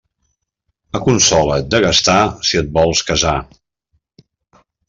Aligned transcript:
Aconsola't 0.99 1.69
de 1.75 1.83
gastar 1.85 2.17
si 2.51 2.61
et 2.65 2.75
vols 2.81 3.07
casar. 3.13 3.39